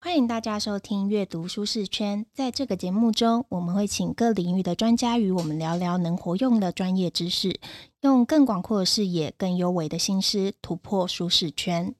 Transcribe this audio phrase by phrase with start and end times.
[0.00, 2.24] 欢迎大家收听阅读舒适圈。
[2.32, 7.58] 在这个节目中，我们会请各领域的专家与我们聊聊能活用的专业知识，
[8.02, 11.96] 用更广阔的视野、更优微的心思突破舒适圈。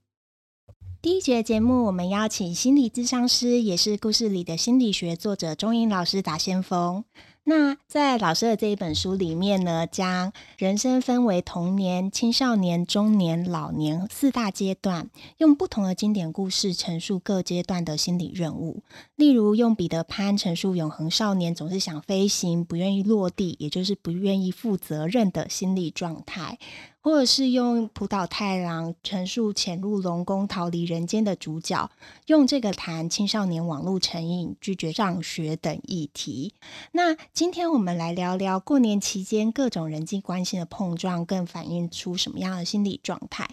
[1.02, 7.04] 第一节节目，我们邀请心理咨商师，也是故事里的心理学作者钟颖老师打先锋。
[7.48, 15.08] 那在老师的这一本书里面呢，将人生分为童年、青少年、中年、老年四大阶段，
[15.38, 18.82] 用不同的经典故事陈述各阶段的心理任务。
[19.16, 26.58] 例如，用彼得潘陈述永恒少年总是想飞行，不愿意落地，也就是不愿意负责任的心理状态。
[27.08, 31.90] 或者是用浦岛太郎陈述潜入龙宫逃离人间的主角，
[32.26, 36.52] 用这个谈青少年网络成瘾、拒绝上学等议题。
[36.92, 43.48] 那今天我们来聊聊过年期间各种人际关系的碰撞，更反映出什么样的心理状态？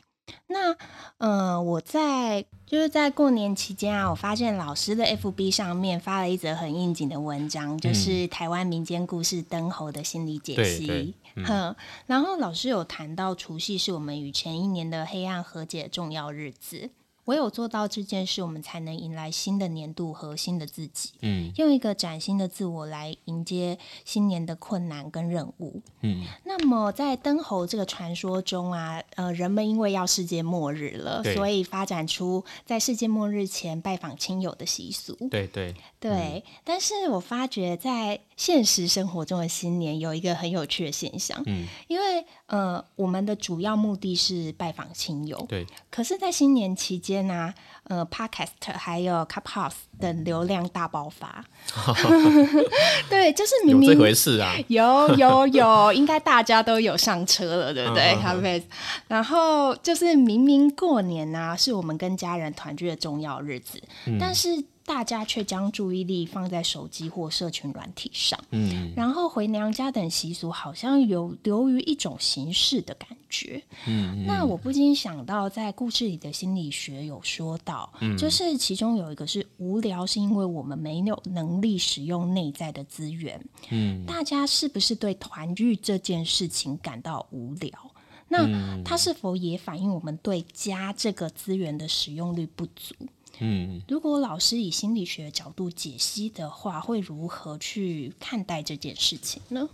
[0.47, 0.75] 那
[1.17, 10.91] 呃，我在就是在过年期间啊，我发现老师的 FB 上面发了一则很应景的文章，就是台湾民间故事灯猴的心理解析。
[10.91, 11.13] 嗯，
[12.05, 16.89] 然后老师有谈到除夕是我们与前一年的黑暗和解的重要日子。
[17.25, 21.09] 唯有做到这件事，我们才能迎来新的年度和新的自己。
[21.23, 25.81] 嗯，用一个崭新的自我来迎接新年的困难跟任务。
[26.01, 35.15] 嗯，那么在灯猴这个传说中啊，呃，人们因为要世界末日了，所以发展出在世界末日前拜访亲友的习俗。
[35.31, 35.73] 对对
[36.07, 41.41] 对，嗯，但是我发觉在现实生活中的新年有一个很有趣的现象。
[41.45, 45.43] 嗯，因为呃，我们的主要目的是拜访亲友。
[45.49, 47.25] 对，可是，在新年期间。
[47.25, 47.53] 啊，
[47.85, 51.43] 呃，Podcast 还有 Clubhouse 等流量大爆发，
[53.09, 58.63] 对，就是明明有这回事啊，有有有，应该大家都有上车了，对不对
[59.07, 64.63] 然后就是明明过年啊，是我们跟家人团聚的重要日子，嗯、但是。
[64.85, 87.71] 大家却将注意力放在手机或社群软体上，嗯，然后回娘家等习俗好像有流于一种形式的感觉，嗯，嗯，那我不禁想到，在故事里的心理学有说到，嗯，就是其中有一个是无聊，是因为我们没有能力使用内在的资源，嗯，大家是不是对团聚这件事情感到无聊？
[88.27, 92.95] 那它是否也反映我们对家这个资源的使用率不足？
[93.39, 99.67] 嗯，如果老师以心理学角度解析的话，会如何去看待这件事情呢？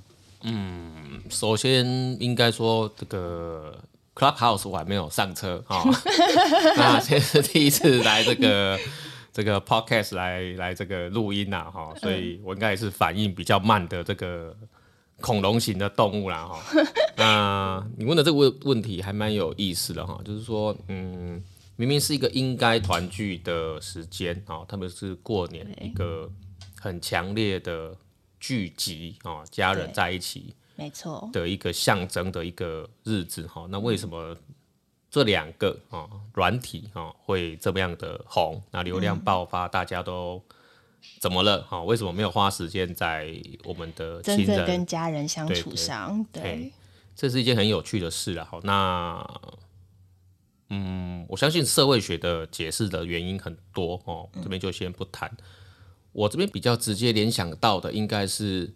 [0.43, 1.85] 嗯，首先
[2.19, 3.77] 应该说这个
[4.15, 5.93] Clubhouse 我还没有上车啊，哦、
[6.75, 8.79] 那这是第一次来这个
[9.31, 14.55] 这个 Podcast 来来这个录音呐哈，所以我应该也是反应比较慢的这个
[15.19, 16.59] 恐龙型的动物啦哈。
[17.15, 21.43] 那你问的这个问问题还蛮有意思的哈，就是说嗯。
[21.81, 26.31] 明明是一个应该团聚的时间啊，特别是过年一个
[26.79, 27.97] 很强烈的
[28.39, 33.65] 聚集啊，家人在一起，没错的一个象征的一个日子哈。
[33.71, 34.37] 那为什么
[35.09, 38.61] 这两个啊软体啊会这么样的红？
[38.69, 40.39] 那流量爆发，大家都
[41.17, 41.63] 怎么了？
[41.63, 46.23] 哈，为什么没有花时间在我们的亲人跟家人相处上？
[46.31, 46.71] 对，对，对，
[47.15, 48.45] 这是一件很有趣的事了。
[48.45, 49.27] 好，那。
[50.73, 55.29] 嗯，我相信社会学的解释的原因很多哦，这边就先不谈。
[55.29, 55.43] 嗯、
[56.13, 58.73] 我这边比较直接联想到的，应该是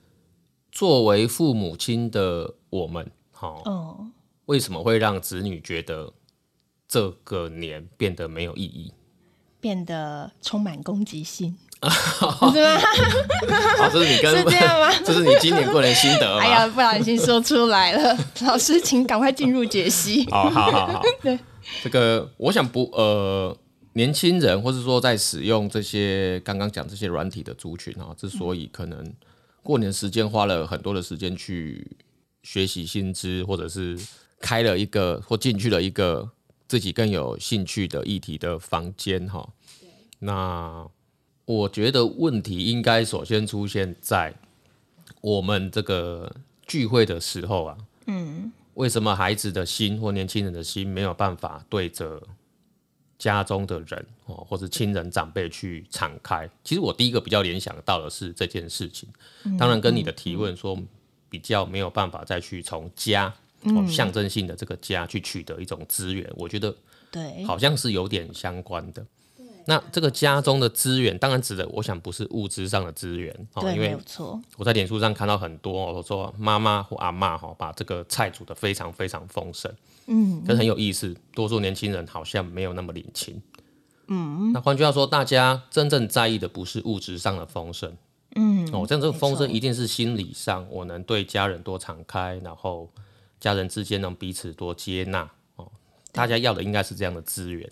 [0.73, 4.07] 作为父母亲的我们，哦，哦
[4.47, 6.11] 为什么会让子女觉得
[6.85, 8.91] 这个年变得没有意义，
[9.61, 12.77] 变得充满攻击性， 是吗？
[13.77, 14.93] 好， 这是你跟是这样吗？
[15.05, 16.37] 这是你今年过年心得？
[16.43, 20.25] 哎呀，不小心说出来了，老师，请赶快进入解析。
[20.25, 21.39] 哦好好好，对。
[21.83, 23.57] 这个我想不呃，
[23.93, 29.13] 年轻人或是说在使用这些刚刚讲这些软体的族群啊，之所以可能
[29.63, 31.97] 过年时间花了很多的时间去
[32.43, 33.99] 学习新知，或者是
[34.39, 36.29] 开了一个或进去了一个
[36.67, 39.49] 自己更有兴趣的议题的房间哈，
[40.19, 40.87] 那
[41.45, 44.33] 我觉得问题应该首先出现在
[45.21, 46.35] 我们这个
[46.67, 47.77] 聚会的时候啊，
[48.07, 48.51] 嗯。
[48.75, 52.21] 为什么孩子的心或年轻人的心没有办法对着
[53.17, 56.49] 家中的人哦，或者亲人长辈去敞开？
[56.63, 59.09] 其实我第一个比较联想到的是这件事情。
[59.57, 60.77] 当然，跟你的提问说
[61.29, 63.33] 比较没有办法再去从家
[63.63, 66.75] 哦象征性的这个家去取得一种资源，我觉得
[67.09, 69.05] 对，好像是有点相关的。
[69.67, 74.39] 那这个家中的资源，当然指的，我想不是物质上的资源，对，因为没有错。
[74.57, 79.71] 我在脸书上看到很多，我说妈妈或阿嬷哈，把这个菜煮的非常非常丰盛，
[80.07, 81.15] 嗯，这很有意思。
[81.33, 83.41] 多数年轻人好像没有那么领情，
[84.07, 87.91] 嗯，那换句话说，大家真正在意的不是物质上的丰盛，
[88.35, 92.87] 嗯，哦，这样这个丰盛一定是心理上，我能对家人多敞开，然后
[93.39, 95.71] 家人之间能彼此多接纳，哦，
[96.11, 97.69] 大家要的应该是这样的资源，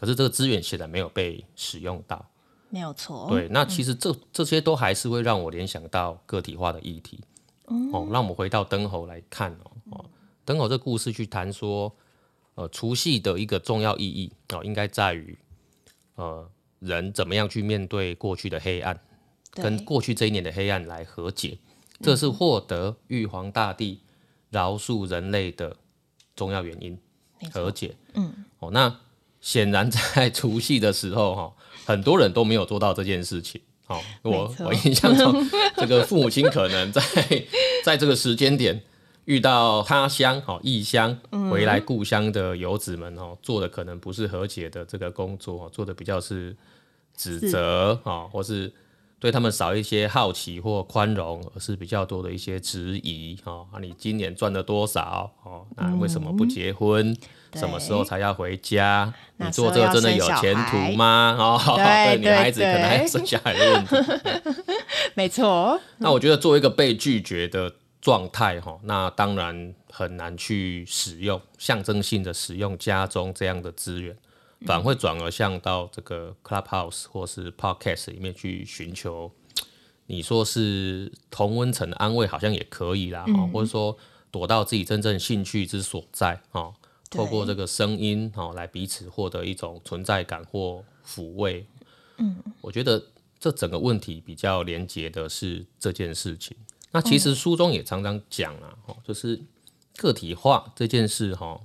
[0.00, 2.24] 可是这个资源显然没有被使用到，
[2.70, 7.20] 没有错，对，那其实这、嗯、这些都还是会让我联想到个体化的议题，
[7.68, 10.04] 嗯、哦，让我们回到灯猴来看哦，哦，
[10.46, 11.94] 灯猴这故事去谈说，
[12.54, 15.38] 呃，除夕的一个重要意义哦，应该在于。
[16.16, 16.46] 呃，
[16.80, 19.00] 人怎么样去面对过去的黑暗，
[19.52, 21.56] 跟过去这一年的黑暗来和解，
[22.02, 24.00] 这是获得玉皇大帝
[24.50, 25.76] 饶恕人类的
[26.36, 26.98] 重要原因。
[27.50, 28.94] 和解，嗯，哦，那
[29.40, 31.52] 显然在除夕的时候，哈，
[31.84, 33.60] 很多人都没有做到这件事情。
[33.86, 35.46] 哦，我我印象中，
[35.76, 37.02] 这个父母亲可能在
[37.84, 38.82] 在这个时间点。
[39.26, 41.16] 遇到他乡哦，异乡
[41.52, 46.56] 回来故乡的游子们哦，做的可能不是和解的这个工作，做的比较是
[47.14, 48.72] 指责啊，或是
[49.20, 53.62] 对他们少一些好奇或宽容，而是比较多的一些质疑啊。
[53.80, 55.64] 你今年赚了多少哦？
[55.76, 57.16] 那为什么不结婚？
[57.54, 59.12] 什么时候才要回家？
[59.36, 61.36] 你做这个真的有前途吗？
[61.38, 63.96] 哦， 对，女孩子可能还要生小孩的问题。
[65.14, 65.80] 没错。
[65.98, 67.74] 那我觉得作为一个被拒绝的。
[68.02, 74.16] 状态哈，那当然很难去使用象征性的使用家中这样的资源，
[74.64, 79.30] 反而会转而向到这个 Clubhouse 或是 Podcast 里面去寻求。
[80.06, 83.94] 你说是同温层的安慰，好像也可以啦，嗯、或者说
[84.30, 86.70] 躲到自己真正兴趣之所在啊，
[87.10, 91.66] 透过这个声音哦来彼此获得一种存在感或抚慰。
[92.18, 93.02] 嗯，我觉得
[93.38, 96.56] 这整个问题比较连结的是这件事情。
[96.92, 99.40] 那其实书中也常常讲啊，哦，就是
[99.96, 101.60] 个体化这件事哈，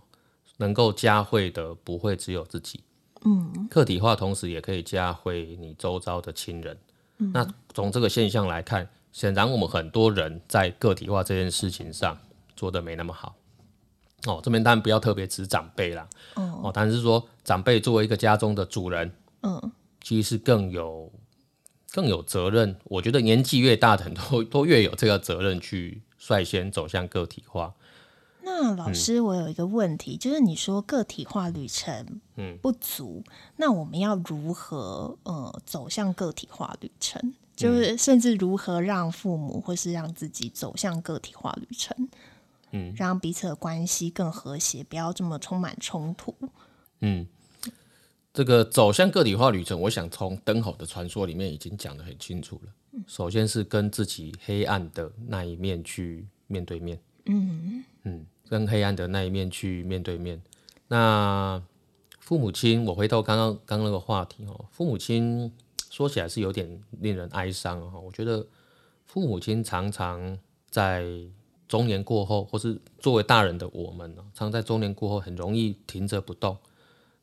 [0.58, 2.82] 能够加惠的不会只有自己，
[3.24, 6.78] 嗯，个体化同时也可以加惠你周遭的亲人。
[7.18, 12.18] 嗯，那从这个现象来看，显然我们很多人在个体化这件事情上
[12.56, 13.36] 做得没那么好。
[14.26, 19.12] 哦，这边当然不要特别指长辈啦，哦，但是说长辈作为一个家中的主人，
[19.42, 21.12] 嗯，其实是更有。
[21.94, 27.74] 更有责任，我觉得年纪越大的人都都越有这个责任去率先走向个体化。
[28.42, 37.34] 那老师，我有一个问题，嗯、就是你说个体化旅程嗯不足，嗯、那我们要如何呃走向个体化旅程？
[37.56, 42.10] 就是甚至如何让父母或是让自己走向个体化旅程，
[42.76, 46.36] 嗯，让彼此的关系更和谐，不要这么充满冲突，
[47.00, 47.26] 嗯。
[48.34, 53.02] 这个走向个体化旅程，我想从灯火的传说里面已经讲得很清楚了。
[53.08, 60.42] 首先是跟自己黑暗的那一面去面对面，嗯嗯，跟黑暗的那一面去面对面。
[60.90, 61.64] 那
[62.20, 65.50] 父母亲，我回到刚刚刚刚那个话题哦，父母亲
[65.90, 68.02] 说起来是有点令人哀伤哦。
[68.04, 68.46] 我觉得
[69.06, 70.38] 父母亲常常
[70.70, 71.06] 在
[71.68, 76.58] 中年过后，或是作为大人的我们呢，常在中年过后很容易停着不动。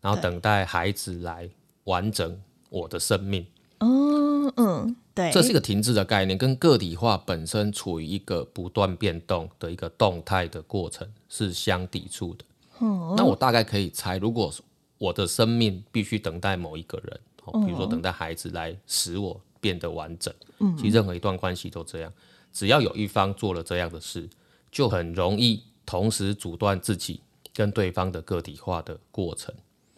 [0.01, 1.49] 然后等待孩子来
[1.85, 2.37] 完整
[2.71, 3.47] 我的生命。
[3.79, 12.45] 嗯嗯，对，这是一个停滞的概念，跟个体化本身处于一个不断变动的一个动态的过程是相抵触的。
[12.81, 14.53] 嗯，那我大概可以猜，如果
[14.99, 17.21] 我的生命必须等待某一个人，
[17.65, 20.35] 比如说等待孩子来使我变得完整。
[20.59, 22.13] 嗯，其实任何一段关系都这样，
[22.53, 24.29] 只要有一方做了这样的事，
[24.71, 27.21] 就很容易同时阻断自己
[27.55, 29.55] 跟对方的个体化的过程。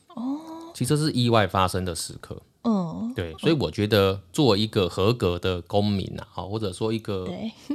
[0.08, 2.40] 哦，其实这是意外发生的时刻。
[2.62, 7.28] 嗯，对，所以我觉得做一个合格的公民啊，哈，或者说一个，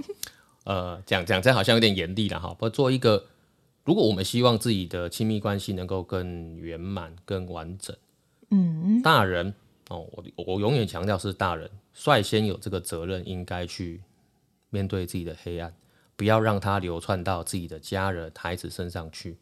[0.65, 2.49] 呃，讲讲这好像有点严厉了哈。
[2.49, 3.25] 不过做一个，
[3.85, 7.95] 如果我们希望自己的亲密关系能够更圆满、更完整，
[8.49, 9.53] 嗯，大人
[9.89, 14.01] 哦，我我永远强调是大人率先有这个责任，应该去
[14.69, 15.73] 面对自己的黑暗，
[16.15, 19.37] 不要让它流窜到自己的家人、孩子身上去。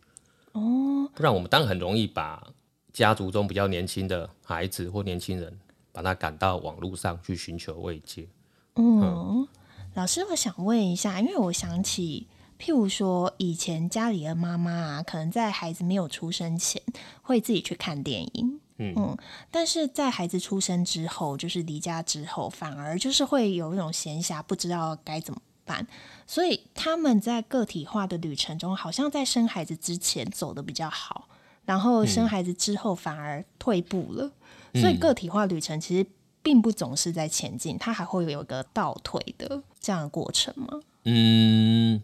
[0.53, 2.45] 哦，不然我们当然很容易把。
[2.93, 5.59] 家族中比较年轻的孩子或年轻人，
[5.91, 8.27] 把他赶到网络上去寻求慰藉。
[8.73, 9.47] 嗯，嗯，
[9.93, 12.25] 老师，我想问一下，因为我想起，
[12.59, 16.81] 譬如说，以前家里的妈妈啊，可能在孩子没有出生前，
[17.21, 18.59] 会自己去看电影。
[18.77, 19.17] 嗯，嗯，
[19.51, 25.87] 但是在孩子出生之后，就是离家之后，反而就是会有一种闲暇，不知道该怎么办。
[26.25, 31.27] 所以他们在个体化的旅程中，好像在生孩子之前走的比较好。
[31.65, 34.31] 然后生孩子之后反而退步了，
[34.71, 36.07] 嗯、所以个体化旅程其实
[36.41, 40.79] 并不总是在前进，它还会有一个倒退的这样的过程吗？
[41.03, 42.01] 嗯，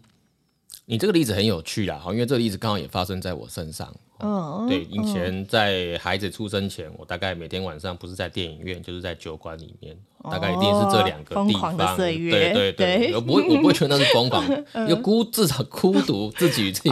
[0.84, 3.94] 你这个例子很有趣啦，好因为这个例子刚好也发生在我身上。
[4.20, 11.76] 嗯，对，以前在孩子出生前，我大概每天晚上不是在电影院，就是在酒馆里面，大概一定是这两个地方。
[11.96, 14.44] 对对对，我不会，我不会觉得那是疯狂，
[14.74, 16.90] 因为孤至少孤独自己与自己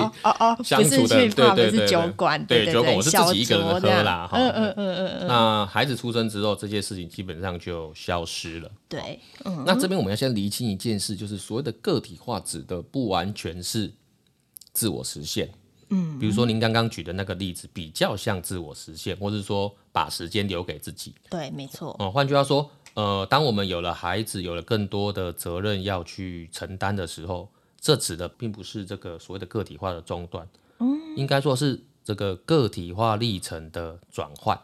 [0.65, 5.27] 相处的，对对对，酒馆，对酒馆我是自己一个人喝啦，哈，嗯嗯嗯嗯。
[5.29, 8.71] 那孩子出生之后，这些事情基本上就消失了。
[8.89, 9.21] 对，
[9.65, 13.91] 那这边我们要先厘清一件事，就是所谓的个体化指的不完全是
[14.73, 15.49] 自我实现。
[15.95, 21.15] 嗯，比如说您刚刚举的那个例子，比较像自我实现，或是说把时间留给自己。
[21.29, 21.91] 对，没错。
[21.99, 27.47] 哦、嗯，换句话说，呃，当我们有了孩子，有了更多的责任要去承担的时候，
[27.79, 34.59] 这指的并不是这个所谓的个体化的中断，嗯，应该说是这个个体化历程的转换，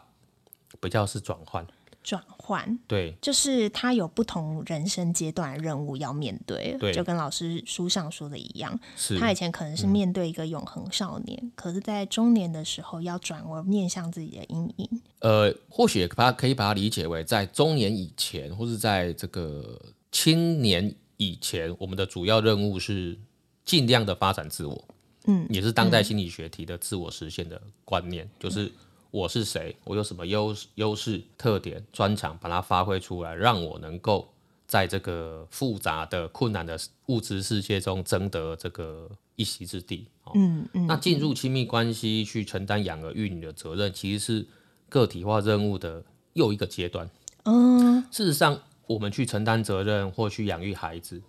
[0.79, 1.65] 比较是转换。
[2.09, 9.19] 转换，对，就是他有不同人生阶段的任务要面对，对，就跟老师书上说的一样，是。
[9.19, 15.01] 他以前可能是面对一个永恒少年，嗯、可是，在中年的时候要转而面向自己的阴影。
[15.19, 19.79] 呃，或许把可以把它理解为，在中年以前，或是在这个
[20.11, 23.15] 青年以前，我们的主要任务是
[23.63, 24.83] 尽量的发展自我，
[25.25, 28.71] 嗯，也是当代心理学提的自我实现的观念，嗯、就是。
[29.11, 29.75] 我是谁？
[29.85, 34.29] 我有什么优优势、特点、专长，把它发挥出来，让我能够
[34.67, 40.05] 在这个复杂的、困难的物质世界中争得这个一席之地。
[40.35, 40.85] 嗯嗯。
[40.85, 44.47] 那进入亲密关系去承担养儿育女的责任，其实是
[44.89, 47.09] 个体化任务的又一个阶段。
[47.45, 48.03] 嗯。
[48.11, 51.19] 事实上，我们去承担责任或去养育孩子，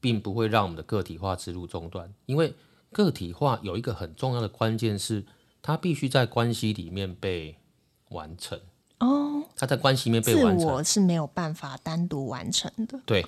[0.00, 2.54] 并不会让我们的个体化之路中断，因为
[2.90, 5.24] 个体化有一个很重要的关键是。
[5.62, 7.56] 他必须在关系里面被
[8.10, 8.58] 完成
[8.98, 9.42] 哦。
[9.56, 12.98] 他在关系里面被完成，我是没有办法单独完成的。
[13.04, 13.24] 对，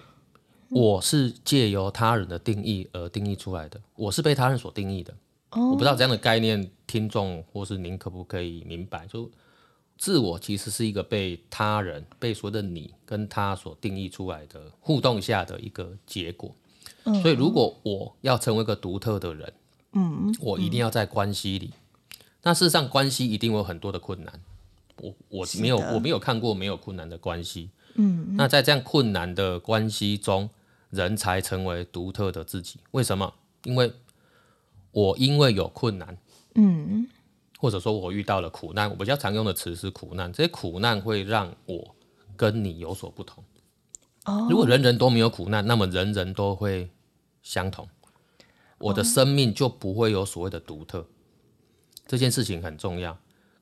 [0.70, 5.12] 我是借由他人的定义而定义出来的，我是被他人所定义的。
[5.50, 9.06] 哦，我不知道这样的概念，听众或是您可不可以明白？
[9.06, 9.30] 就
[9.98, 16.50] 自我其实是一个被他人、被所有的你跟他所定义出来的互动下的一个结果。
[17.04, 19.52] 嗯，所以，如果我要成为一个独特的人，
[19.92, 21.70] 嗯，我一定要在关系里。
[22.42, 24.40] 那事实上，关系一定有很多的困难。
[25.00, 27.70] 我我没有我没有看过没有困难的关系。
[27.94, 30.49] 嗯，那在这样困难的关系中，
[30.90, 32.80] 人才成为独特的自己。
[32.92, 33.34] 为什么？
[33.64, 33.92] 因为
[34.90, 36.16] 我因为有困难，
[36.54, 37.08] 嗯，
[37.58, 40.32] 或者说我遇到了苦难，我比较常用的词是苦难。
[40.32, 41.94] 这些苦难会让我
[42.37, 43.42] 跟你有所不同。
[44.25, 46.90] 哦，如果人人都没有苦难，那么人人都会
[47.42, 47.88] 相同，
[48.78, 51.06] 我的生命就不会有所谓的独特。
[52.12, 53.16] 这件事情很重要，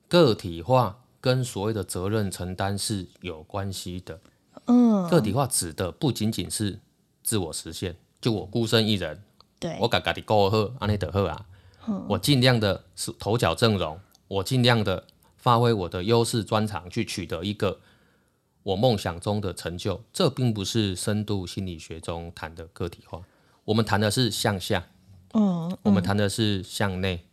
[0.08, 4.18] 个体化跟所谓的责任承担是有关系的。
[4.64, 6.80] 嗯，个体化指的不仅仅是
[7.22, 9.22] 自我实现，就我孤身一人，
[9.60, 11.46] 对，我嘎嘎的过好，安内得好啊，
[11.86, 17.78] 嗯、我尽量的是头角峥嵘，我尽量的发挥我的优势专长，去取得一个
[18.64, 20.02] 我梦想中的成就。
[20.12, 23.22] 这并不是深度心理学中谈的个体化，
[23.66, 24.88] 我们谈的是向下，
[25.34, 27.24] 嗯，嗯我们谈的是向内。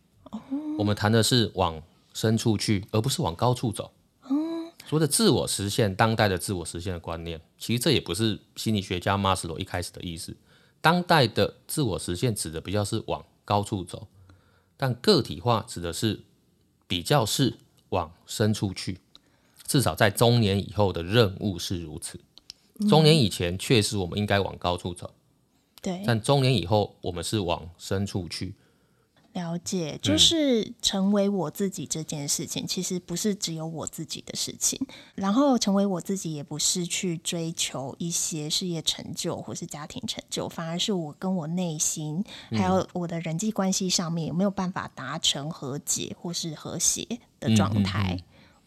[0.78, 1.82] 我们谈的是往
[2.14, 3.90] 深处去，而不是往高处走。
[4.30, 10.36] 嗯，所谓的自我实现，当代的自我实现的观念，其实这也不是心理学家马斯洛一开始的意思。
[10.80, 14.06] 当代的自我实现指的比较是往高处走，
[14.76, 16.20] 但个体化指的是
[16.86, 17.58] 比较是
[17.88, 19.00] 往深处去。
[19.66, 22.20] 至少在中年以后的任务是如此。
[22.88, 25.12] 中年以前确实我们应该往高处走，
[25.82, 28.54] 对，但中年以后我们是往深处去。
[29.38, 34.78] 了解，就是成为我自己这件事情，嗯、其实不是只有我自己的事情。
[35.14, 47.06] 然后成为我自己，也不是去追求一些事业成就或是家庭成就，反而是我跟我内心还有我的人际关系上面有没有办法达成和解或是和谐
[47.38, 48.18] 的状态。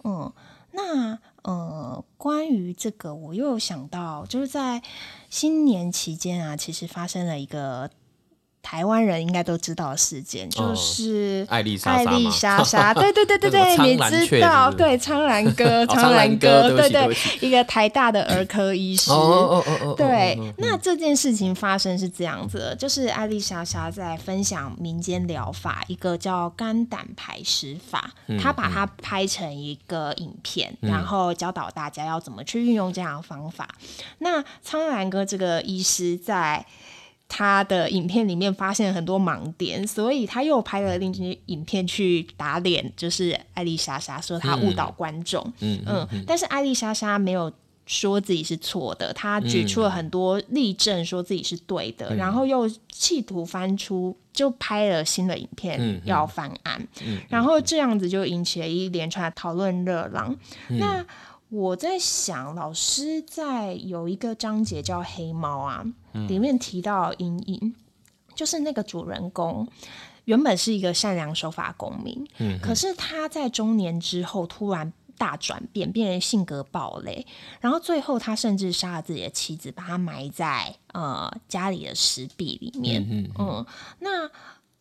[0.03, 0.33] 嗯，嗯，嗯，嗯，
[0.71, 4.81] 那呃，关于这个，我又想到，就是在
[5.29, 7.89] 新年期间啊，其实发生了一个。
[8.63, 19.09] 台湾人应该都知道的事件，就是艾丽莎莎莎，对对对对对，你知道，对苍兰哥，苍兰哥， 对对，一个台大的儿科医师，
[19.97, 20.37] 对。
[20.57, 33.67] 那这件事情发生是这样子，就是艾丽莎莎在分享民间疗法，一个叫肝胆排石法，她把它拍成一个影片，然后教导大家要怎么去运用这样的方法。
[34.19, 36.65] 那苍兰哥这个医师在。
[37.33, 45.41] 他的影片里面发现了很多盲点，所以他又拍了另一支影片去打脸，就是艾丽莎莎说他误导观众。
[45.61, 47.49] 嗯嗯，嗯，嗯，但是艾丽莎莎没有
[47.85, 56.85] 说自己是错的，他举出了很多例证，说自己是对的，嗯、然后又企图翻出，就拍了新的影片要翻案，
[57.29, 60.35] 然后这样子就引起了一连串讨论热浪。
[60.67, 61.05] 嗯、那
[61.51, 67.75] 我在想，老师在有一个章节叫《黑猫》啊，嗯、里面提到阴影，
[68.33, 69.67] 就是那个主人公
[70.23, 74.91] 原本是一个善良守法公民，嗯、可是他在中年之后突然。
[75.17, 77.27] 大转变，变成性格暴雷，
[77.59, 83.05] 然后最后他甚至杀了自己的妻子，把他埋在呃家里的石壁里面。
[83.07, 83.65] 嗯，嗯，嗯，
[83.99, 84.31] 那。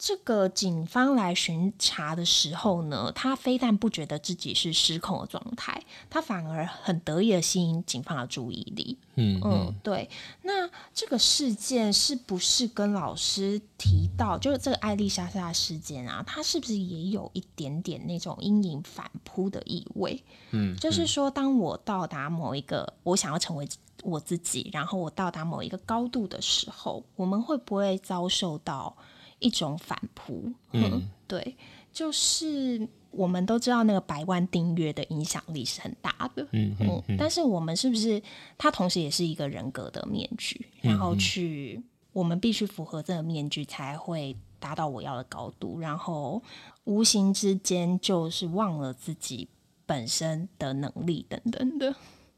[0.02, 8.96] 这个警方来巡查的时候呢，他非但不觉得自己是失控的状态，他反而很得意的吸引警方的注意力。
[9.16, 10.08] 嗯嗯，嗯，对。
[10.40, 20.24] 那这个事件是不是跟老师提到，就是这个艾丽莎莎事件啊，他是不是也有一点点那种阴影反扑的意味？
[20.52, 23.68] 嗯，就是说，当我到达某一个我想要成为
[24.02, 28.96] 我自己，然后我到达某一个高度的时候，我们会不会遭受到？
[29.40, 31.56] 一种反扑，嗯， 对，
[31.92, 38.22] 就是我们都知道那个百万订阅的影响力是很大的，嗯嗯，嗯，但是我们是不是
[38.56, 40.64] 它同时也是一个人格的面具？
[40.80, 41.82] 然后去，
[42.12, 46.40] 我们必须符合这个面具才会达到我要的高度，然后
[46.84, 49.48] 无形之间就是忘了自己
[49.86, 51.94] 本身的能力等等的，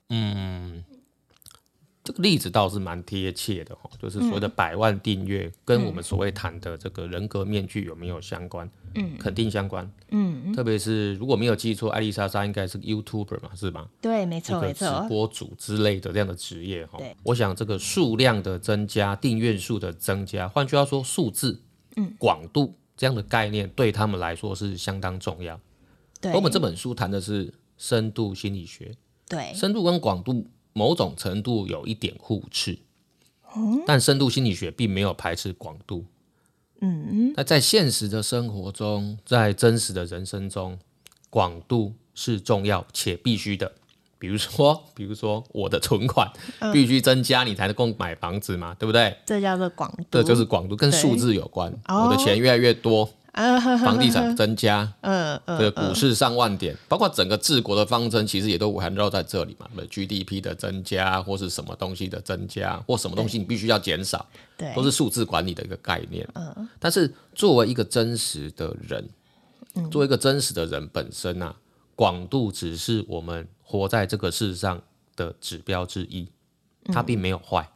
[0.08, 0.82] 嗯。
[2.04, 8.68] 这个例子倒是蛮贴切的哈，就是所谓的百万订阅跟我们所谓谈的这个人格面具有没有相关？
[8.94, 9.88] 嗯，肯定相关。
[10.10, 13.88] 嗯，特别是如果没有记错，艾丽莎莎应该是 YouTuber 嘛，是吧？
[14.00, 14.86] 对，没错，没错。
[15.02, 16.98] 直播主之类的这样的职业哈。
[16.98, 21.62] 对，我想这个数量的增加，订阅数的增加，换句话说，数字、
[21.94, 25.58] 嗯，广度这样的概念对他们来说是相当重要。
[26.20, 28.92] 对，我们这本书谈的是深度心理学。
[29.28, 30.48] 对，深度跟广度。
[30.72, 32.78] 某种程度有一点互斥，
[33.86, 36.04] 但深度心理学并没有排斥广度。
[36.80, 40.78] 嗯，那在现实的生活中，在真实的人生中，
[41.30, 43.72] 广度是重要且必须的。
[44.18, 46.30] 比如说， 比如说我的存款
[46.72, 49.16] 必须增加，你才能够买房子嘛，对不对？
[49.26, 51.72] 这叫做广度，这就是广度，跟数字有关。
[51.88, 53.08] 我的钱越来越多。
[53.32, 54.92] 房地产增加，
[55.74, 59.66] 股市上万点，包括整个治国的方针，其实也都环绕在这里嘛。
[59.90, 64.26] GDP 的增加，或是什么东西的增加，或什么东西你必须要减少，
[64.58, 66.28] 对，都是数字管理的一个概念。
[66.34, 69.08] 嗯，但是作为一个真实的人，
[69.90, 71.56] 作为一个真实的人本身啊，
[71.96, 74.78] 广度只是我们活在这个世上
[75.16, 76.28] 的指标之一，
[76.92, 77.66] 它并没有坏，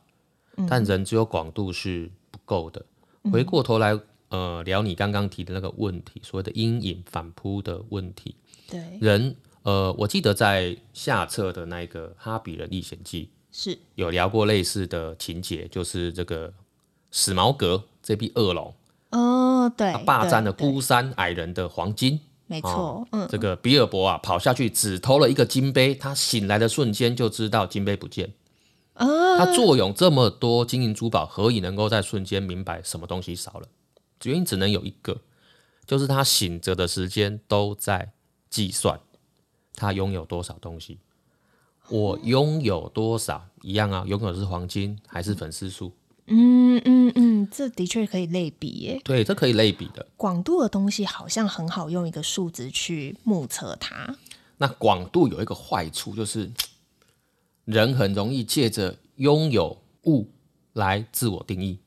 [0.68, 2.84] 但人只有广度是不够的。
[3.32, 3.98] 回过头来。
[4.36, 8.36] 呃，聊你刚刚提的那个问题，所谓的阴影反扑的问题。
[8.68, 16.52] 对，人，呃，我记得在下册的那个《哈比人历险记》是有聊过类似的情节，就是这个
[17.10, 18.74] 史矛革这批恶龙，
[19.12, 28.34] 哦，对，他霸占了孤山矮人的黄金，没错，哦、嗯，这个比尔博啊跑下去只偷了一个金杯，他醒来的瞬间就知道金杯不见，
[28.96, 33.66] 哦，他坐拥这么多金银珠宝，何以能够在瞬间明白什么东西少了？
[34.24, 35.20] 原因只能有一个，
[35.86, 38.12] 就是他醒着的时间都在
[38.50, 39.00] 计算
[39.74, 40.98] 他拥有多少东西。
[41.88, 44.04] 我拥有多少一样啊？
[44.06, 45.92] 拥有的是黄金还是粉丝数？
[46.26, 49.00] 嗯嗯嗯，这的确可以类比耶。
[49.04, 50.04] 对，这可以类比的。
[50.16, 54.16] 广度的东西好像很好用一个数值去目测它。
[54.56, 56.50] 那广度有一个坏处，就是
[57.64, 60.28] 人很容易借着拥有物
[60.72, 61.78] 来自我定义。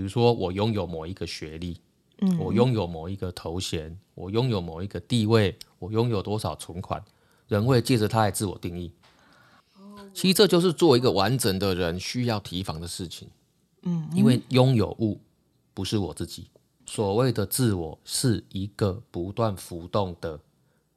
[0.00, 1.76] 比如说，我拥有某一个学历，
[2.22, 7.04] 嗯，我拥有某一个头衔，我拥有某一个地位，我拥有多少存款，
[7.48, 8.94] 人会借着它来自我定义。
[10.14, 13.28] 其实这就是做一个完整的人需要提防的事情。
[13.82, 15.20] 嗯，因为拥有物
[15.74, 16.48] 不是我自己，
[16.86, 20.40] 所谓的自我是一个不断浮动的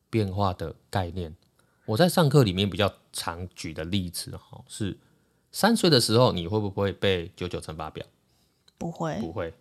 [0.10, 1.36] 变化的概念。
[1.88, 4.98] 我在上课里面比较常举的例子哈，是
[5.52, 8.06] 三岁的时候，你会不会背九九乘法表？
[8.84, 9.54] 不会，不会。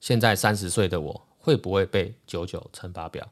[0.00, 3.26] 现在三十岁的我会不会背九九乘法表？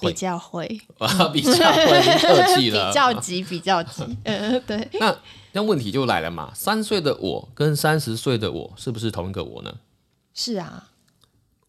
[0.00, 2.86] 比较会，啊， 比较会，客气了。
[2.90, 4.04] 比较急，比较急。
[4.24, 4.88] 嗯， 对。
[5.00, 5.16] 那
[5.52, 6.50] 那问题就来了嘛？
[6.54, 9.74] 三岁的我跟三十岁的我是不是同一个我呢？
[10.34, 10.88] 是啊。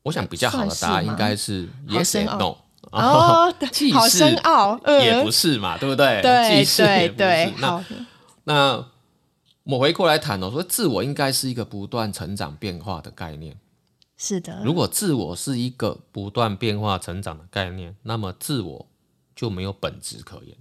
[0.03, 2.57] 我想比较好的答案应该是 yes and no。
[2.91, 3.53] 哦，
[3.93, 6.21] 好深奥，也不是嘛，对不对？
[6.21, 7.53] 对对对。
[7.59, 7.83] 那
[8.43, 8.85] 那。
[9.63, 13.57] 我们回过来谈哦，说自我应该是一个不断成长变化的概念。
[14.17, 18.87] 是的，如果自我是一个不断变化成长的概念，那么自我
[19.35, 20.55] 就没有本质可言，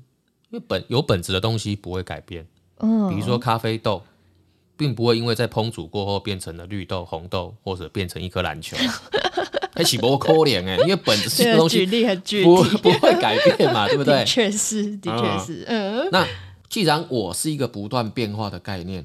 [0.51, 2.47] 因为本有本质的东西不会改变。
[2.79, 4.03] 嗯，比如说咖啡豆，
[4.77, 8.77] 并不会因为在烹煮过后变成了绿豆、红豆，或者变成一颗篮球，
[9.75, 14.19] 还起不可怜哎，因为本质是东西，举例很具体，不不会改变嘛，对不对？
[14.23, 16.09] 的确是，的确是，嗯。
[16.11, 16.27] 那
[16.73, 19.05] 既然我是一个不断变化的概念，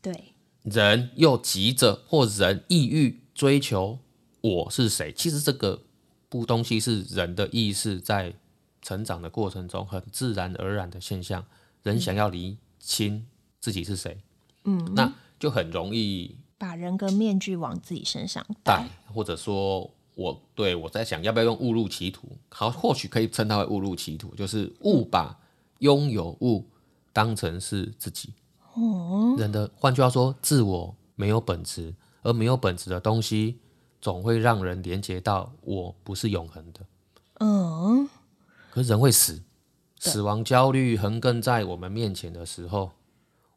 [0.00, 3.98] 对，人又急着或人意欲追求
[4.40, 5.82] 我是谁，其实这个
[6.30, 8.32] 不东西是人的意识在
[8.80, 11.44] 成长的过程中很自然而然的现象。
[11.82, 13.26] 人想要厘清
[13.58, 14.18] 自己是谁，
[14.64, 25.38] 嗯，那就很容易把人格面具往自己身上戴，或者说我对我在想要不要用误入歧途，好，或许可以称它为误入歧途，就是误把
[25.80, 26.66] 拥有物
[27.12, 28.32] 当成是自己。
[28.72, 33.58] 哦，人的换句话说，自我没有本质，而没有本质的东西，
[34.00, 36.80] 总会让人连接到我不是永恒的。
[37.40, 38.08] 嗯，
[38.70, 39.42] 可是人会死，
[39.98, 42.92] 死亡焦虑横亘在我们面前的时候，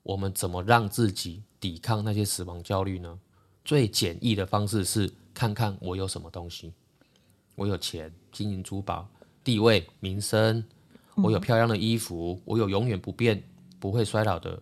[0.01, 3.19] 我们怎么让自己抵抗那些死亡焦虑呢？
[3.63, 6.73] 最简易的方式是看看我有什么东西，
[7.55, 9.07] 我有钱、金银珠宝、
[9.43, 10.63] 地位、名声，
[11.15, 13.43] 我有漂亮的衣服，我有永远不变、
[13.80, 14.62] 不会衰老的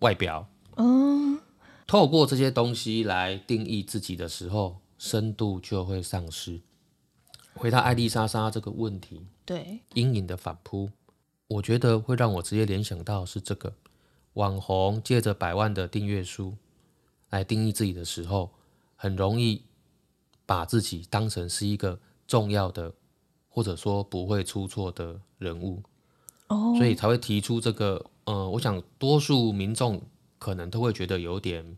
[0.00, 0.48] 外表。
[0.76, 1.38] 嗯，
[1.86, 6.60] 透过这些东西来定义自己的时候，深度就会丧失。
[7.54, 10.90] 回答艾丽莎莎这个问题，对阴影的反扑，
[11.46, 13.74] 我觉得会让我直接联想到是这个
[14.32, 16.56] 网红借着百万的订阅数
[17.28, 18.50] 来定义自己的时候，
[18.96, 19.62] 很容易
[20.46, 22.94] 把自己当成是一个重要的，
[23.48, 25.82] 或者说不会出错的人物。
[26.52, 28.04] 哦，所以才会提出这个。
[28.24, 30.00] 呃，我想多数民众
[30.38, 31.76] 可能都会觉得有点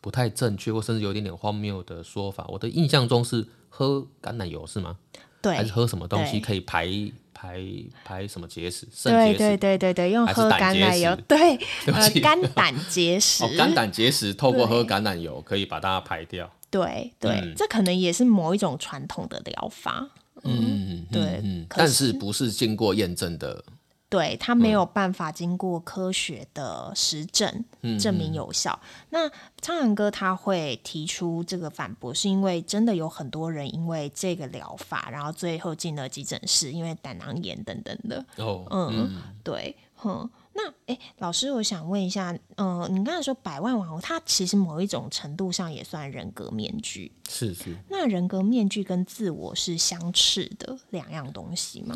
[0.00, 2.46] 不太正确，或甚至有点点荒谬的说法。
[2.48, 4.96] 我的印象中是喝橄榄油是吗？
[5.42, 6.88] 对，还是喝什么东西可以排
[7.34, 7.60] 排
[8.04, 8.86] 排什么结石？
[8.92, 9.38] 肾结石？
[9.38, 11.56] 对对对对对，用喝橄榄油，对，
[11.92, 13.42] 呃，肝胆结石。
[13.42, 16.48] 哦，肝胆结石透过喝橄榄油可以把它排掉。
[16.70, 20.08] 对对，嗯，这可能也是某一种传统的疗法。
[20.44, 23.64] 嗯，对，嗯，但是不是经过验证的。
[24.10, 28.78] 对，它没有办法经过科学的实证、嗯、证明有效。
[28.82, 38.26] 嗯嗯、那苍蓝鸽他会提出这个反驳，是因为真的有很多人因为这个疗法，然后最后进了急诊室，因为胆囊炎等等的。
[38.36, 40.28] 哦，嗯，嗯对，哼。
[40.52, 47.76] 那哎，老师，我想问一下，嗯、呃，你刚才说百万网红，他其实某一种程度上也算人格面具，是是。
[47.88, 51.94] 那人格面具跟自我是相斥的两样东西吗？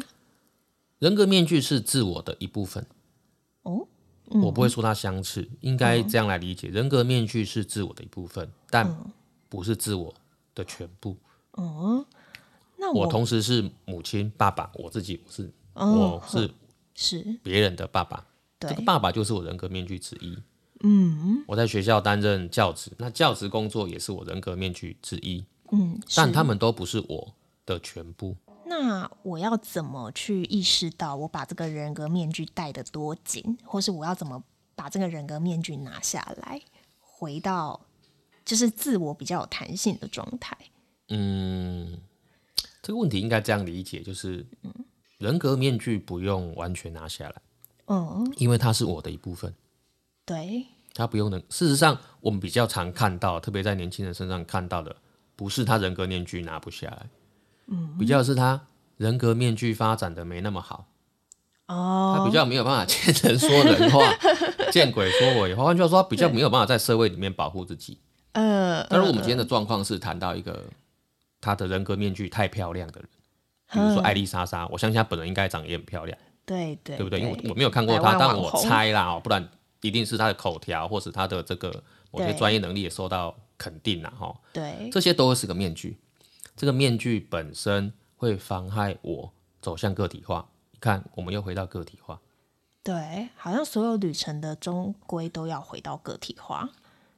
[0.98, 2.86] 人格面具是自我的一部分，
[3.62, 3.86] 哦，
[4.26, 8.96] 我不会说它相似，应该这样来理解：人格面具是自我的一部分，但
[9.48, 10.14] 不是自我
[10.54, 11.16] 的全部。
[11.52, 12.06] 哦，
[12.76, 16.50] 那我同时是母亲、爸爸，我自己是，我是
[16.94, 17.38] 是。
[17.42, 18.26] 别人的爸爸，
[18.60, 20.38] 这个爸爸就是我人格面具之一。
[20.82, 25.44] 嗯，我在学校担任教职，那教职工作也是我人格面具之一。
[25.70, 28.36] 嗯，但他们都不是我的全部。
[28.76, 34.42] 那我要怎么去意识到我把这个人格面具戴得多紧，或是我要怎么
[34.74, 36.60] 把这个人格面具拿下来，
[36.98, 37.86] 回到
[38.44, 40.58] 就是自我比较有弹性的状态？
[41.08, 41.98] 嗯，
[42.82, 44.44] 这个问题应该这样理解，就是
[45.18, 47.42] 人格面具不用完全拿下来，
[47.86, 49.54] 嗯，因为它是我的一部分，
[50.26, 51.40] 对，它不用能。
[51.48, 54.96] 事实上，我们比较常看到，特别在年轻人身上看到的，
[55.36, 57.06] 不是他人格面具拿不下来。
[57.66, 58.60] 嗯，比较是他
[58.96, 60.86] 人格面具发展的没那么好
[61.66, 64.00] 哦，他比较没有办法见人说人话，
[64.70, 67.98] 见鬼说鬼话，换句话说，他比较没有办法在社会里面保护自己。
[68.32, 70.64] 呃，但是我们今天的状况是谈到一个
[71.40, 73.08] 他的人格面具太漂亮的人，
[73.72, 77.20] 比如说艾丽莎莎，我相信他本人应该长得也很漂亮，对对，对不对？
[77.20, 79.48] 因为我我没有看过他，但我猜啦，不然
[79.80, 84.34] 一定是他的口条或是他的这个某些专业能力也受到肯定了哈。
[84.52, 85.96] 对，这些都是个面具。
[86.56, 90.48] 这个面具本身会妨害我走向个体化。
[90.70, 92.20] 你看，我们又回到个体化。
[92.82, 96.70] 对，好像所有旅程的终归都要回到个体化。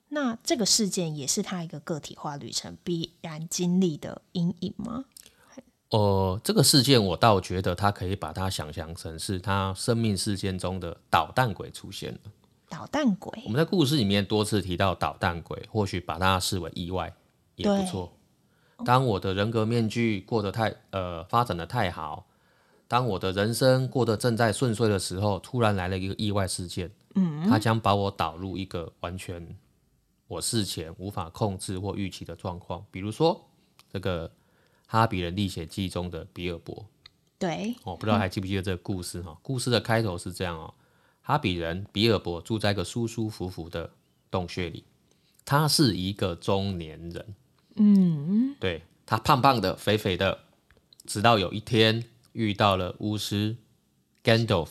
[0.08, 5.04] 那这个事件也是他一个个体化旅程必然经历的阴影吗？
[5.90, 12.20] 呃，这个事件我倒觉得他可以把它想象成是他生命事件中的捣蛋鬼出现了。
[12.68, 17.14] 捣蛋鬼，我们在故事里面多次提到捣蛋鬼，或许把它视为意外
[17.54, 18.12] 也不错。
[18.84, 22.26] 当我的人格面具过得太呃发展的太好，
[22.86, 29.56] 当我的人生过得正在顺遂的时候，突然来了一个意外事件，嗯，它将把我导入一个完全
[30.28, 32.84] 我事前无法控制或预期的状况。
[32.90, 33.48] 比如说，
[33.92, 34.28] 这个
[34.86, 36.86] 《哈比人历险记》中的比尔博，
[37.38, 39.36] 对，我、哦、不知道还记不记得这个故事哈、嗯？
[39.42, 40.74] 故事的开头是这样哦，
[41.22, 43.90] 哈比人比尔博住在一个舒舒服服的
[44.30, 44.84] 洞穴里，
[45.44, 47.34] 他是一个中年人，
[47.76, 50.40] 嗯，对，他胖胖的、肥肥的，
[51.06, 53.56] 直到有一天遇到了巫师
[54.24, 54.68] Gandalf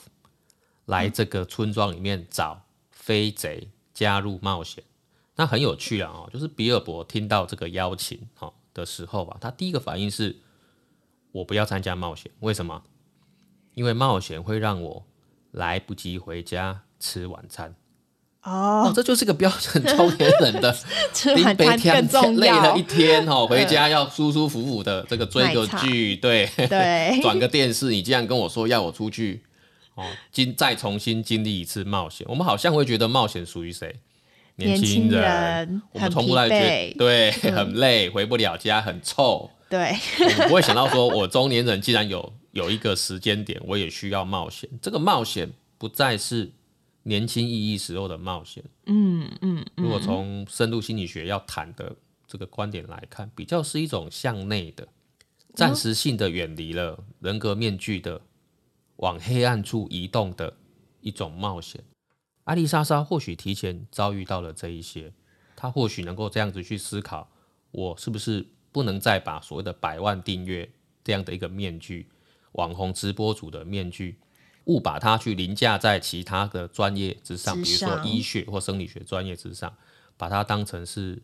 [0.85, 4.83] 来这个村庄里面找飞贼加入冒险。
[5.35, 10.37] 那很有趣啊，哦，就是比尔博听到这个邀请哦的时候吧，他第一个反应是，
[11.31, 12.83] 我不要参加冒险，为什么？
[13.73, 15.05] 因为冒险会让我
[15.51, 17.75] 来不及回家吃晚餐。
[18.45, 20.75] 哦，哦，这就是个标准中年人的
[21.13, 22.39] 吃晚餐更重要。
[22.39, 27.89] 累了一天哦，回家要舒舒服服的这个追个剧，对对， 转个电视。
[27.89, 29.41] 你竟然跟我说要我出去
[29.95, 33.95] 哦，经再重新经历一次冒险，我们好像会觉得冒险属于谁？
[34.57, 39.49] 年轻人，人我们从来觉得对、嗯、很累，回不了家，很臭。
[39.67, 39.93] 对，
[40.39, 44.69] 我不会想到说，我中年人既然有有一个时间点，我也需要冒险。
[44.81, 46.51] 这个冒险不再是
[47.07, 48.63] 年轻意义时候的冒险。
[48.87, 49.65] 嗯嗯。
[49.75, 51.95] 如果从深度心理学要谈的
[52.27, 54.87] 这个观点来看，比较是一种向内的、
[55.53, 58.21] 暂时性的远离了人格面具的，
[58.97, 60.57] 往黑暗处移动的
[61.01, 61.83] 一种冒险。
[62.45, 65.13] 艾丽莎莎或许提前遭遇到了这一些，
[65.55, 67.29] 她或许能够这样子去思考：
[67.71, 70.67] 我是不是不能再把所谓的百万订阅
[71.03, 72.09] 这样的一个面具、
[72.53, 74.17] 网红直播主的面具，
[74.65, 79.75] 误把它去凌驾在其他的专业之上，比如说医学或生理学专业之上，
[80.17, 81.21] 把它当成是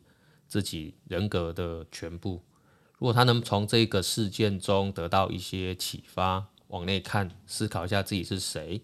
[0.48, 2.42] 自己人格的全部。
[2.98, 8.82] 如果他能从这个事件中得到一些启发，往内看，思考一下自己是谁，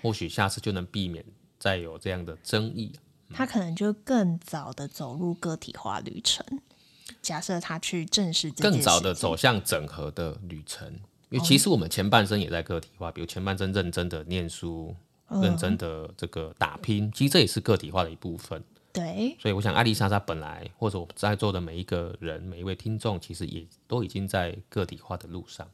[0.00, 1.24] 或许下次就能避免。
[1.58, 2.92] 再有这样的争议，
[3.32, 6.44] 他可能就更早的走入个体化旅程。
[7.20, 10.98] 假设他去正视这件事，更早的走向整合的旅程，
[11.32, 14.94] 因为其实我们前半生也在个体化，比如前半生认真的念书，
[15.28, 18.62] 认真的这个打拼，其实这也是个体化的一部分。
[18.92, 25.66] 对，所以我想艾丽莎莎本来或者我在座的每一个人、每一位听众，其实也都已经在个体化的路上，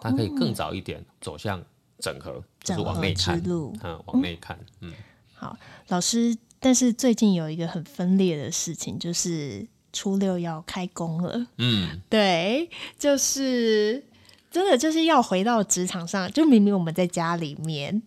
[0.00, 1.60] 他可以更早一点走向
[1.98, 4.92] 整合，就是往内看，嗯，往内看，嗯。
[5.34, 11.46] 好，老师，但是最近有一个很分裂的事情，就是初六要开工了。
[11.56, 14.04] 嗯，对，就是
[14.50, 18.02] 真的就是要回到职场上，就明明我们在家里面，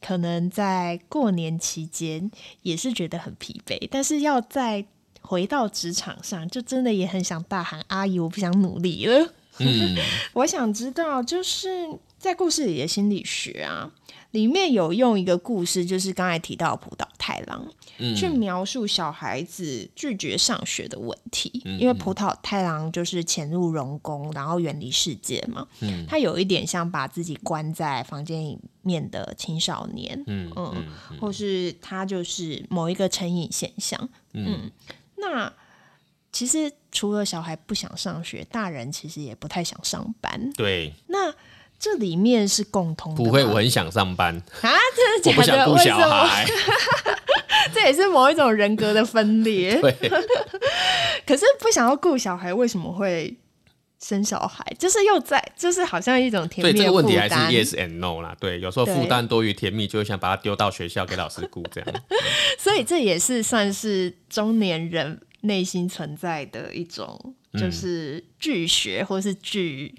[0.00, 2.30] 可能在过年期间
[2.62, 4.84] 也是觉得很疲惫，但是要再
[5.20, 9.96] 回到职场上，就真的也很想大喊：“阿姨，我不想努力了。”嗯，
[10.32, 11.86] 我想知道，就是
[12.18, 13.92] 在故事里的心理学啊。
[14.32, 17.66] 里面有用一个故事，就是刚才提到浦岛太郎，
[17.98, 21.62] 嗯、去描述小孩子拒绝上学的问题。
[21.66, 25.68] 嗯、因为浦岛太郎就是潜入龙宫，然后远离世界嘛。
[25.80, 30.24] 嗯、他有一点像把自己关在房间里面的青少年。
[30.26, 30.86] 嗯，嗯
[31.20, 34.08] 或是他就是某一个成瘾现象。
[34.32, 34.70] 嗯，嗯，
[35.16, 35.52] 那
[36.32, 40.50] 其实除了小孩不想上学，大人其实也不太想上班。
[40.54, 41.34] 对，那。
[41.82, 43.16] 这里面是共通的。
[43.16, 44.70] 不会，我很想上班啊！
[44.94, 45.68] 真的假的？
[45.68, 46.46] 我不想顾小孩。
[47.74, 49.74] 这也是某一种人格的分裂。
[49.82, 49.92] 对。
[51.26, 53.36] 可是不想要顾小孩，为什么会
[54.00, 54.64] 生小孩？
[54.78, 56.72] 就是又在，就是好像一种甜蜜。
[56.72, 58.36] 对，这个问题还是 yes and no 啦。
[58.38, 61.94] 对，有时候负担多于甜蜜，就会想把它丢到学校给老师顾这样。
[62.60, 69.92] 所以这也是算是中年人内心存在的一种，就是拒学或是拒，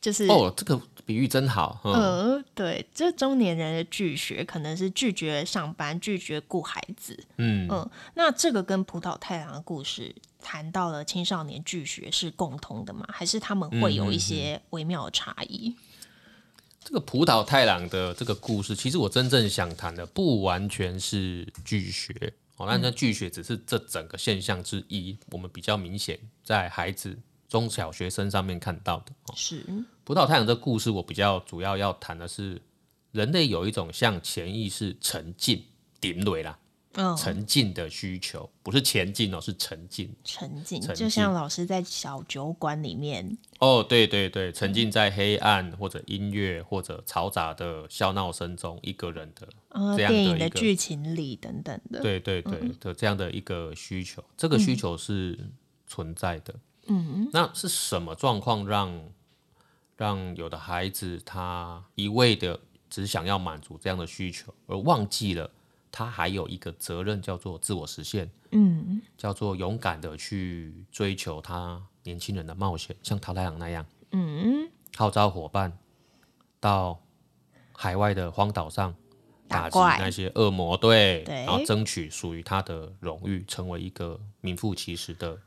[0.00, 0.80] 就是哦，这个。
[1.06, 13.06] 比喻真好，嗯，呃、对，这中年人的拒学可能是拒绝上班，拒绝顾孩子，嗯，嗯，那这个跟葡萄太郎的故事谈到了青少年拒学是共通的吗？
[13.12, 15.68] 还是他们会有一些微妙的差异？
[15.68, 15.76] 嗯嗯嗯。
[16.86, 22.12] 这个葡萄太郎的这个故事，其实我真正想谈的不完全是拒学，
[22.56, 27.18] 哦，那那拒学只是这整个现象之一，嗯、我们比较明显在孩子。
[27.48, 29.12] 中小学生上面看到的。
[29.34, 29.64] 是。
[30.04, 32.60] 葡萄太阳这故事，我比较主要要谈的是
[33.12, 35.64] 人类有一种向潜意识沉浸、
[35.98, 36.58] 顶垒啦，
[36.92, 49.48] 嗯，沉浸的需求，不是前进哦，是沉浸，沉浸，就像老师在小酒馆里面，哦，对对对，沉浸在黑暗或者音乐或者嘈杂的笑闹声中，一个人的
[49.96, 55.38] 这样的电影的剧情里等等的，对对对的这样的一个需求，这个需求是
[55.86, 56.52] 存在的。
[56.52, 56.60] 嗯，
[57.32, 59.12] 那是什么状况让
[59.96, 65.50] 让有的孩子他一味的只想要满足这样的需求，而忘记了
[65.90, 75.76] 他还有一个责任叫做自我实现，嗯，叫做勇敢的去追求他年轻人的冒险，像桃太郎那样，嗯，号召伙伴
[76.60, 77.00] 到
[77.72, 78.94] 海外的荒岛上
[79.48, 85.38] 打击那些恶魔，对，对，然后争取属于他的荣誉，成为一个名副其实的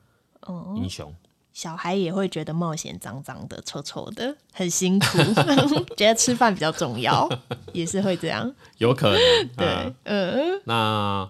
[0.75, 1.13] 英雄。
[1.57, 5.17] 嗯、小孩也会觉得冒险脏脏的、臭臭的，很辛苦，
[5.97, 7.27] 觉得吃饭比较重要，
[7.73, 8.53] 也是会这样。
[8.77, 10.61] 有可能，对，嗯。
[10.65, 11.29] 那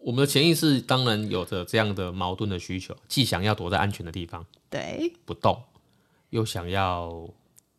[0.00, 5.62] 我们的潜意识当然有着这样的矛盾的需求，既想要躲在安全的地方，对，不动，
[6.30, 7.28] 又想要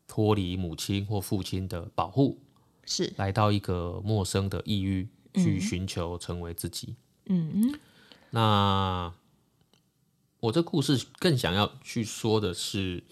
[0.07, 2.37] 脱离母亲或父亲的保护。
[2.85, 6.95] 是来到一个陌生的异域去寻求成为自己。
[7.25, 7.79] 嗯嗯，
[8.29, 9.13] 那
[10.39, 13.03] 我这故事更想要去说的是，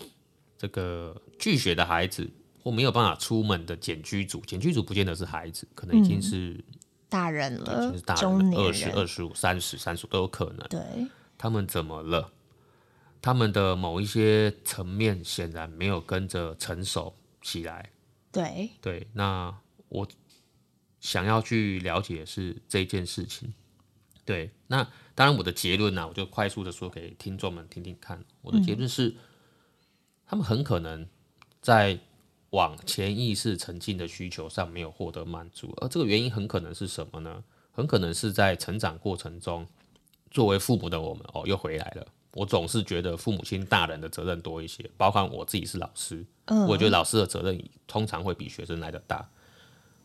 [0.58, 2.30] 这个拒学的孩子
[2.62, 6.64] 或没有办法出门的茧居族，茧居族不见得是孩子，可能已经是、嗯、
[7.10, 10.68] 大人了，已经是大人了，二十二十五、三十、三十都有可能。
[10.70, 10.82] 对，
[11.38, 12.32] 他们怎么了？
[13.22, 17.90] 他们的某一些层面显然没有跟着成熟起来。
[18.32, 19.56] 对对，那。
[19.88, 20.06] 我
[21.00, 23.54] 想要去了解的是这件事情，
[24.26, 24.84] 对，那
[25.14, 28.22] 当然我的结论呢、啊，我就快速的说给听众们听听看。
[28.42, 29.16] 我的结论是，嗯、
[30.26, 31.08] 他们很可能
[31.62, 31.98] 在
[32.50, 37.44] 往潜意识沉浸的需求上没有获得满足，而这个原因很可能是什么呢？
[37.72, 39.68] 很可能是在成长过程中，
[40.32, 42.08] 作为父母的我们哦，又回来了。
[42.34, 49.30] 我总是觉得父母亲大人的责任多一些，包括我自己是老师，嗯、我觉得老师的责任通常会比学生来的大。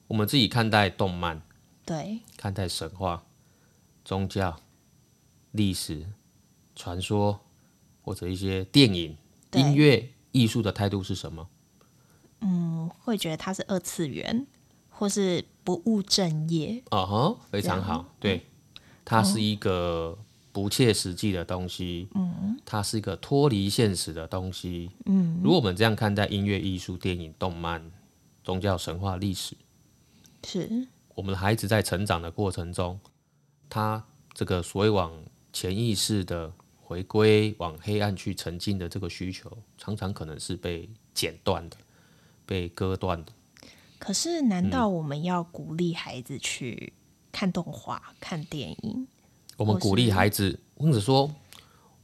[0.07, 1.41] 我们自己看待动漫，
[1.87, 3.25] 对，看待神话、
[4.05, 4.61] 宗教、
[5.53, 6.07] 历史、
[6.75, 7.41] 传说，
[8.03, 9.17] 或者一些电影、
[9.53, 11.49] 音乐、艺术的态度是什么？
[12.41, 14.47] 嗯，会觉得它是二次元，
[14.89, 16.83] 或是不务正业。
[16.91, 18.47] 哦吼，非常好，对，
[19.05, 20.17] 它是一个
[20.51, 22.09] 不切实际的东西。
[22.15, 24.91] 嗯，它是一个脱离现实的东西。
[25.05, 27.91] 嗯，如果我们这样看待音乐、艺术、电影、动漫、
[28.43, 29.55] 宗教、神话、历史。
[30.43, 32.99] 是我们的孩子在成长的过程中，
[33.71, 34.05] 他
[34.35, 35.11] 这个所谓往
[35.53, 36.53] 潜意识的
[36.83, 41.77] 回归、往黑暗去沉浸的这个需求，常常可能是被剪断的、
[42.45, 43.33] 被割断的。
[43.99, 46.93] 可是，难道我们要鼓励孩子去
[47.31, 49.07] 看动画、看电影？
[49.57, 51.31] 我们鼓励孩子，或者说，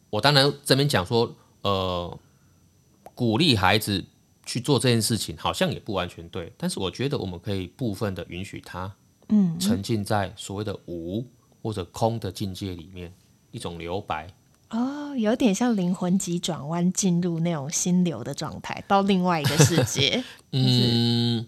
[0.08, 2.18] 我当然这边讲说，呃，
[3.14, 4.04] 鼓励孩子。
[4.48, 8.94] 去做这件事情好像也不完全对，但是我觉得我们可以部分的允许他，
[9.26, 11.26] 嗯，沉浸在所谓的无
[11.66, 13.12] 或者空的境界里面，
[13.50, 14.32] 一种留白。
[14.70, 20.22] 哦，有点像灵魂急转弯，进入那种心流的状态，到另外一个世界。
[20.52, 21.44] 嗯，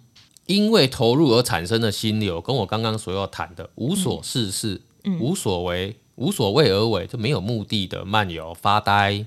[0.47, 9.25] 因为投入而产生的心流，跟我刚刚所要谈的无所事事、嗯、无所为、无所谓而为，就没有目的的漫游发呆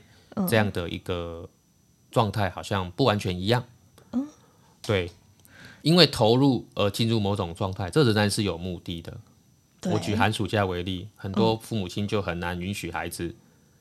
[0.49, 1.47] 这样的一个。
[2.11, 3.63] 状态好像不完全一样，
[4.11, 4.27] 嗯，
[4.85, 5.09] 对，
[5.81, 9.17] 因为投入而进入某种状态，这仍然是有目的的。
[9.85, 13.33] 我举寒暑假为例，很多父母亲就很难允许孩子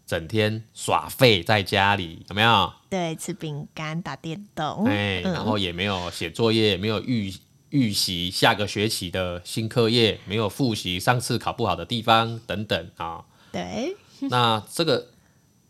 [0.06, 2.72] 整天耍废在家里，有没有？
[2.88, 7.34] 对，吃饼干、打电动，哎，然后也没有写作业，没有预
[7.70, 13.24] 预习下个学期的新课业，没有复习上次考不好的地方等等啊。
[13.52, 13.96] 对，
[14.30, 15.08] 那这个。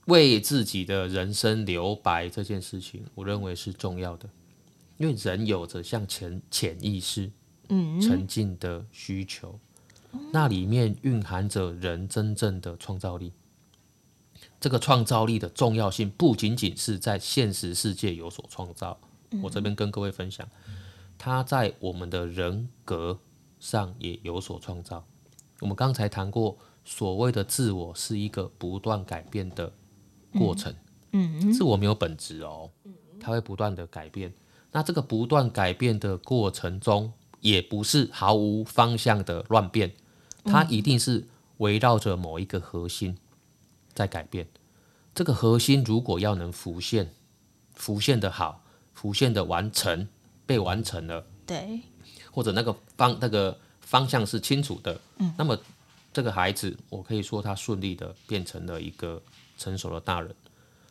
[0.06, 4.28] 为自己的人生留白这件事情，我认为是重要的，
[4.96, 7.30] 因为人有着向潜潜意识、
[7.68, 9.56] 嗯，沉浸的需求，
[10.32, 13.32] 那里面蕴含着人真正的创造力。
[14.60, 18.98] 这个创造力的重要性，不仅仅是在现实世界有所创造，
[19.42, 20.48] 我这边跟各位分享，
[21.18, 23.18] 它在我们的人格
[23.58, 25.04] 上也有所创造。
[25.60, 29.72] 我们刚才谈过，所谓的自我是一个不断改变的。
[30.38, 30.72] 过程，
[31.10, 32.70] 嗯，自我没有本质哦，
[33.18, 34.32] 它会不断的改变。
[34.70, 39.92] 那这个不断改变的过程中，也不是毫无方向的乱变，
[40.44, 41.26] 它一定是
[41.58, 43.18] 围绕着某一个核心
[43.92, 44.46] 在改变。
[45.14, 47.12] 这个核心如果要能浮现，
[47.74, 48.62] 浮现的好，
[48.94, 50.08] 浮现的完成，
[50.46, 51.80] 被完成了，对，
[52.30, 55.58] 或者那个方那个方向是清楚的，嗯，那么
[56.12, 59.22] 这个孩子，我可以说他顺利的变成了一个。
[59.60, 60.34] 成熟的大人，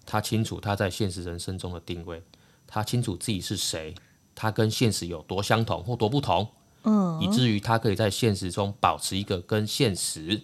[0.06, 2.22] 他清楚他在现实人生中的定位，
[2.68, 3.96] 他清楚自己是谁，
[4.42, 6.48] 他跟现实有多相同或多不同，
[6.84, 10.42] 嗯，以至于他可以在现实中保持一个跟现实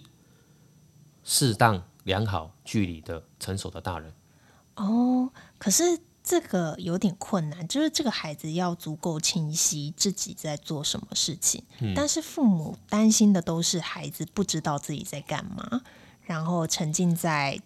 [1.24, 4.12] 适当良好距离的成熟的大人。
[4.74, 15.80] 哦，可是这个有点困难，就是这个孩子要足够清晰自己在做什么事情，嗯，但是父母担心的都是孩子不知道自己在干嘛，
[16.26, 17.58] 然后沉浸在。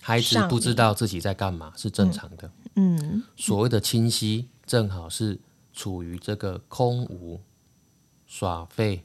[0.00, 2.50] 孩子不知道自己在干嘛是正常的。
[2.74, 5.38] 嗯，嗯，所谓的清晰，正好是
[5.72, 7.40] 处于这个空无、
[8.26, 9.04] 耍废、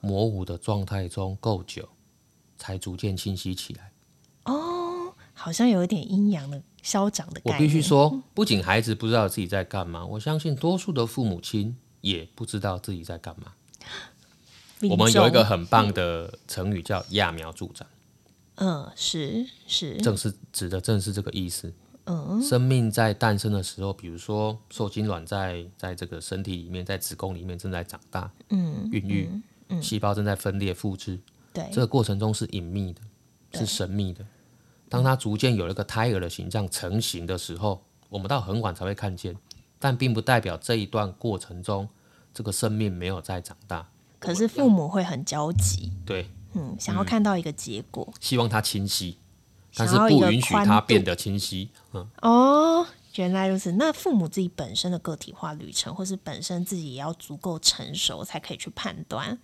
[0.00, 1.88] 模糊的状态中够久，
[2.58, 3.92] 才逐渐清晰起来。
[4.44, 7.52] 哦，好像有一点阴阳的消长的感觉。
[7.52, 13.54] 我必须说，不仅孩子不知道自己在干嘛，我相信多数的父母亲也不知道自己在干嘛。
[14.90, 17.88] 我们有一个很棒的成语叫“揠苗助长”。
[18.56, 21.72] 嗯，是是，正是指的正是这个意思。
[22.06, 29.28] 嗯，生命在诞生的时候，比如说受精卵在在这个身体里面，在子宫里面正在长大，嗯，孕育，
[29.68, 31.18] 嗯，细胞正在分裂复制，
[31.52, 33.00] 对，这个过程中是隐秘的，
[33.58, 34.24] 是神秘的。
[34.88, 39.36] 当它逐渐有了一个胎儿的形象成型的时候，我们到很晚才会看见，
[39.80, 41.88] 但并不代表这一段过程中
[42.32, 43.88] 这个生命没有在长大。
[44.20, 49.18] 可是父母会很焦急，对，嗯，想要看到一个结果，希望它清晰。
[49.76, 51.68] 但是不允许它变得清晰。
[51.92, 53.72] 嗯，哦，原来如此。
[53.72, 59.38] 那父母自己本身的个体化旅程，或是本身自己也要足够成熟，才可以去判断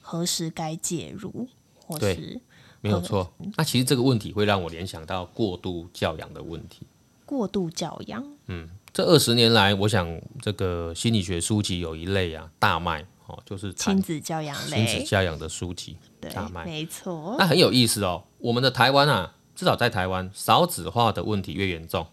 [0.00, 1.48] 何时该介入，
[1.84, 2.40] 或是对，
[2.80, 3.32] 没有错。
[3.56, 6.86] 那其实这个问题会让我联想到过度教养的问题。
[7.26, 17.34] 过度教养，嗯，这二十年来，我想这个心理学书籍有一类啊大卖哦，就是亲子教养类、亲子教养的书籍，对，大卖，没错。
[17.38, 19.34] 那很有意思哦，我们的台湾啊。
[19.62, 22.04] 至少在台湾，少子化的问题越严重，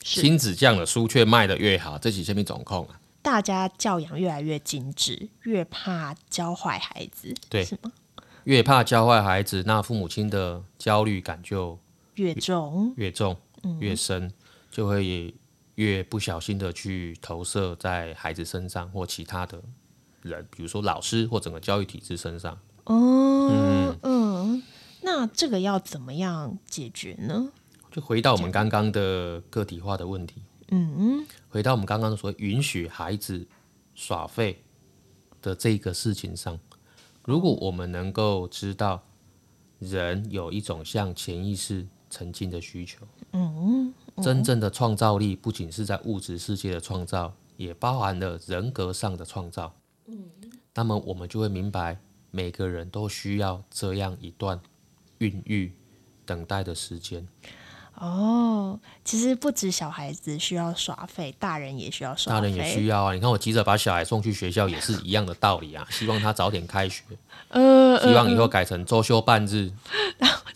[0.00, 2.98] 亲子这样的书却卖得越好，这是什么总控啊？
[3.20, 7.92] 大家教养越来越精致，越怕教坏孩子，对，是吗？
[8.44, 11.78] 越怕教坏孩子，那父母亲的焦虑感就
[12.14, 13.36] 越，越重，越重，
[13.78, 14.32] 越深，嗯、
[14.70, 15.34] 就会
[15.74, 19.62] 越不小心的去投射在孩子身上或其他的
[20.22, 22.58] 人，比如说老师或整个教育体制身上。
[22.84, 24.62] 哦，嗯嗯。
[25.02, 27.50] 那这个要怎么样解决呢？
[27.90, 30.42] 就回到我们刚刚的个体化的问题。
[30.70, 33.46] 嗯，回到我们刚刚说允许孩子
[33.94, 34.62] 耍废
[35.40, 36.58] 的这个事情上，
[37.24, 39.02] 如果我们能够知道
[39.78, 49.74] 人有一种像潜意识沉浸的需求，嗯，真正的创造力不仅是在物质世界的创造，也包含了人格上的创造。
[50.06, 50.28] 嗯，
[50.74, 51.98] 那么我们就会明白，
[52.30, 54.60] 每个人都需要这样一段。
[55.18, 55.72] 孕育、
[56.24, 57.26] 等待的时间。
[57.94, 62.40] 哦，其实不止小孩子需要耍费，大人也需要耍废。
[62.40, 63.12] 大人也需要啊！
[63.12, 65.84] 你看，我急着把小孩送去学校，也是一样的道理啊。
[65.90, 67.02] 希望他早点开学。
[67.48, 69.72] 呃，希望以后改成周休半日。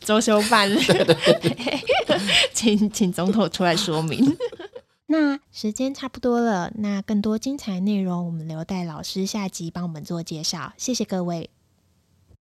[0.00, 0.78] 周休半日。
[2.54, 4.36] 请请总统出来说明。
[5.06, 10.72] 那时间差不多了，那更多精彩内容，我们留待老师下集帮我们做介绍。
[10.76, 11.50] 谢谢各位。